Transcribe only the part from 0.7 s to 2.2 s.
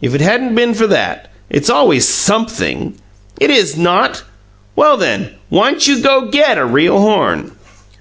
for that! It's always